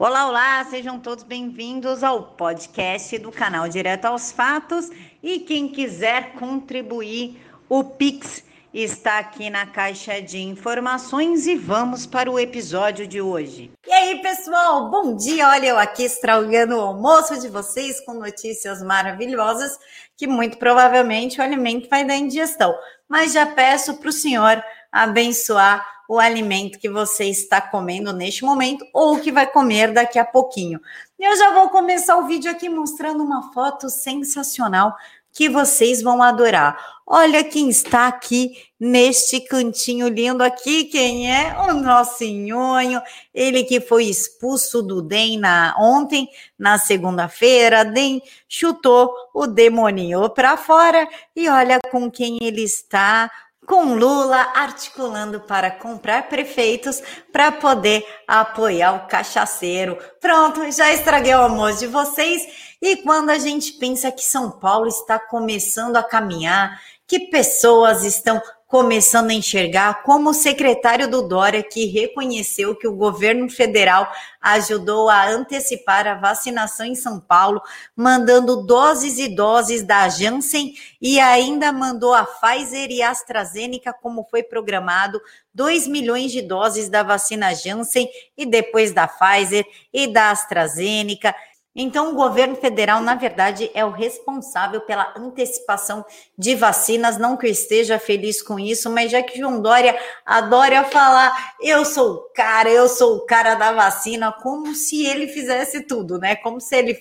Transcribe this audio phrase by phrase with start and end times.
[0.00, 4.88] Olá, olá, sejam todos bem-vindos ao podcast do canal Direto aos Fatos.
[5.20, 12.30] E quem quiser contribuir, o Pix está aqui na caixa de informações e vamos para
[12.30, 13.72] o episódio de hoje.
[13.84, 15.48] E aí, pessoal, bom dia!
[15.48, 19.76] Olha, eu aqui estragando o almoço de vocês com notícias maravilhosas
[20.16, 22.72] que muito provavelmente o alimento vai dar indigestão.
[23.08, 24.62] Mas já peço para o senhor
[24.92, 30.24] abençoar o alimento que você está comendo neste momento ou que vai comer daqui a
[30.24, 30.80] pouquinho.
[31.18, 34.96] Eu já vou começar o vídeo aqui mostrando uma foto sensacional
[35.32, 36.76] que vocês vão adorar.
[37.06, 41.56] Olha quem está aqui neste cantinho lindo aqui, quem é?
[41.68, 43.00] O nosso nhonho,
[43.32, 46.28] ele que foi expulso do DEM na, ontem,
[46.58, 53.30] na segunda-feira, DEM chutou o demoninho para fora e olha com quem ele está,
[53.68, 59.98] com Lula articulando para comprar prefeitos para poder apoiar o cachaceiro.
[60.18, 62.42] Pronto, já estraguei o almoço de vocês.
[62.80, 68.40] E quando a gente pensa que São Paulo está começando a caminhar, que pessoas estão
[68.68, 75.08] começando a enxergar, como o secretário do Dória, que reconheceu que o governo federal ajudou
[75.08, 77.62] a antecipar a vacinação em São Paulo,
[77.96, 84.42] mandando doses e doses da Janssen e ainda mandou a Pfizer e AstraZeneca, como foi
[84.42, 85.18] programado,
[85.54, 91.34] 2 milhões de doses da vacina Janssen e depois da Pfizer e da AstraZeneca.
[91.80, 96.04] Então, o governo federal, na verdade, é o responsável pela antecipação
[96.36, 97.16] de vacinas.
[97.16, 101.84] Não que eu esteja feliz com isso, mas já que João Dória adora falar, eu
[101.84, 106.34] sou o cara, eu sou o cara da vacina, como se ele fizesse tudo, né?
[106.34, 106.98] Como se ele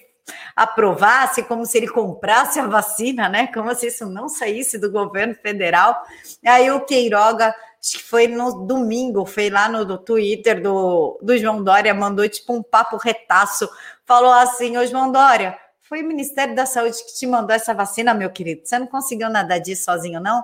[0.56, 3.48] aprovasse, como se ele comprasse a vacina, né?
[3.48, 6.00] Como se isso não saísse do governo federal.
[6.46, 7.52] Aí o Queiroga
[7.88, 12.28] acho que foi no domingo, foi lá no, no Twitter do, do João Dória, mandou
[12.28, 13.70] tipo um papo retaço,
[14.06, 18.14] falou assim, ô João Dória, foi o Ministério da Saúde que te mandou essa vacina,
[18.14, 20.44] meu querido, você não conseguiu nada disso sozinho, não?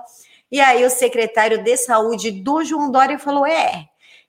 [0.50, 3.84] E aí o secretário de saúde do João Dória falou, é,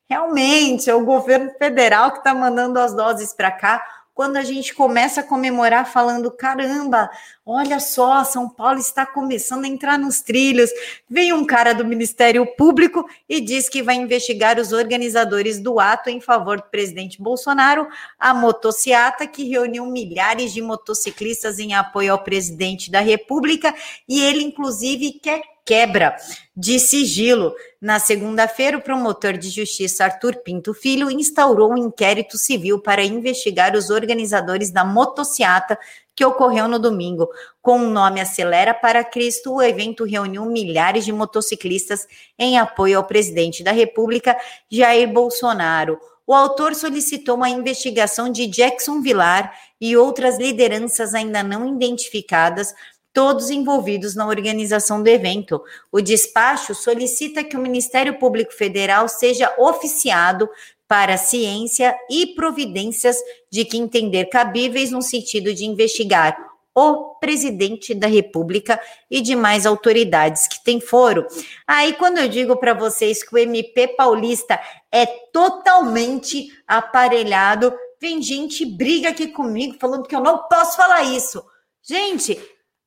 [0.09, 3.81] realmente, é o governo federal que está mandando as doses para cá,
[4.15, 7.11] quando a gente começa a comemorar falando: caramba,
[7.45, 10.71] olha só, São Paulo está começando a entrar nos trilhos.
[11.07, 16.09] Vem um cara do Ministério Público e diz que vai investigar os organizadores do ato
[16.09, 17.87] em favor do presidente Bolsonaro,
[18.17, 23.75] a motociata que reuniu milhares de motociclistas em apoio ao presidente da República
[24.07, 26.15] e ele, inclusive, quer quebra
[26.55, 27.53] de sigilo.
[27.81, 33.75] Na segunda-feira, o promotor de justiça Arthur Pinto Filho instaurou um inquérito civil para investigar
[33.75, 35.77] os organizadores da motociata
[36.15, 37.27] que ocorreu no domingo.
[37.61, 42.07] Com o nome Acelera para Cristo, o evento reuniu milhares de motociclistas
[42.39, 44.37] em apoio ao presidente da República,
[44.69, 45.99] Jair Bolsonaro.
[46.27, 52.73] O autor solicitou uma investigação de Jackson Vilar e outras lideranças ainda não identificadas
[53.15, 55.63] todos envolvidos na organização do evento.
[55.89, 60.49] O despacho solicita que o Ministério Público Federal seja oficiado
[60.85, 63.17] para ciência e providências
[63.49, 66.37] de que entender cabíveis no sentido de investigar
[66.75, 71.25] o presidente da República e demais autoridades que tem foro.
[71.65, 74.59] Aí, quando eu digo para vocês que o MP paulista
[74.91, 81.41] é totalmente aparelhado, vem gente briga aqui comigo falando que eu não posso falar isso.
[81.81, 82.37] Gente,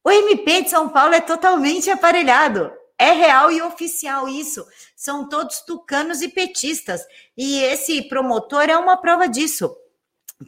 [0.04, 2.72] o MP de São Paulo é totalmente aparelhado.
[2.98, 4.66] É real e oficial isso.
[4.96, 7.02] São todos tucanos e petistas.
[7.36, 9.76] E esse promotor é uma prova disso.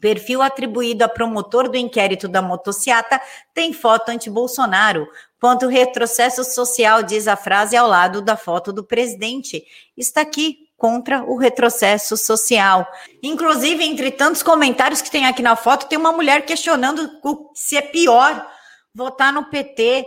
[0.01, 3.21] Perfil atribuído a promotor do inquérito da motociata
[3.55, 5.07] tem foto anti-Bolsonaro.
[5.41, 9.65] Quanto retrocesso social, diz a frase ao lado da foto do presidente.
[9.97, 12.91] Está aqui, contra o retrocesso social.
[13.23, 17.21] Inclusive, entre tantos comentários que tem aqui na foto, tem uma mulher questionando
[17.55, 18.51] se é pior
[18.95, 20.07] votar no PT.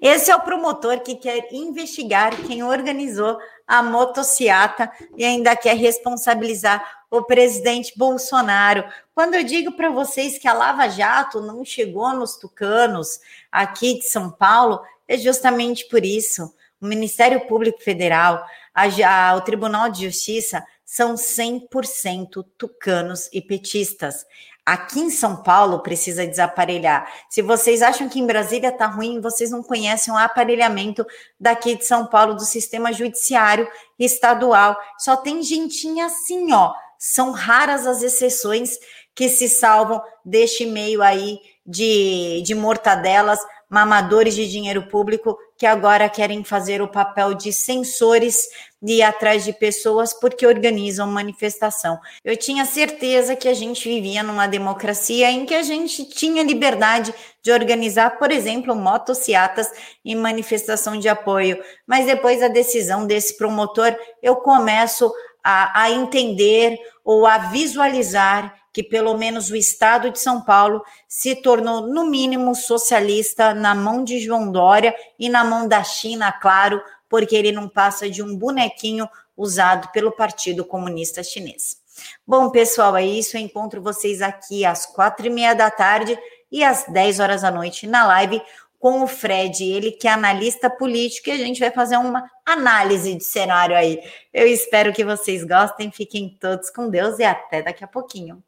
[0.00, 7.04] Esse é o promotor que quer investigar quem organizou a motociata e ainda quer responsabilizar
[7.10, 8.84] o presidente Bolsonaro.
[9.14, 13.20] Quando eu digo para vocês que a Lava Jato não chegou nos tucanos
[13.50, 16.54] aqui de São Paulo, é justamente por isso.
[16.80, 24.24] O Ministério Público Federal, a, a, o Tribunal de Justiça são 100% tucanos e petistas.
[24.70, 27.12] Aqui em São Paulo precisa desaparelhar.
[27.28, 31.04] Se vocês acham que em Brasília está ruim, vocês não conhecem o aparelhamento
[31.40, 33.66] daqui de São Paulo do sistema judiciário
[33.98, 34.78] estadual.
[34.96, 36.72] Só tem gentinha assim, ó.
[36.96, 38.78] São raras as exceções
[39.12, 43.40] que se salvam deste meio aí de, de mortadelas,
[43.70, 48.48] mamadores de dinheiro público que agora querem fazer o papel de censores
[48.82, 52.00] de ir atrás de pessoas porque organizam manifestação.
[52.24, 57.14] Eu tinha certeza que a gente vivia numa democracia em que a gente tinha liberdade
[57.42, 59.70] de organizar, por exemplo, motociatas
[60.04, 66.78] em manifestação de apoio, mas depois da decisão desse promotor, eu começo a, a entender
[67.04, 72.54] ou a visualizar que pelo menos o estado de São Paulo se tornou, no mínimo,
[72.54, 77.68] socialista na mão de João Dória e na mão da China, claro, porque ele não
[77.68, 81.80] passa de um bonequinho usado pelo Partido Comunista Chinês.
[82.26, 83.36] Bom, pessoal, é isso.
[83.36, 86.16] Eu encontro vocês aqui às quatro e meia da tarde
[86.50, 88.40] e às dez horas da noite na live
[88.80, 93.14] com o Fred, ele que é analista político, e a gente vai fazer uma análise
[93.14, 94.00] de cenário aí.
[94.32, 98.42] Eu espero que vocês gostem, fiquem todos com Deus e até daqui a pouquinho.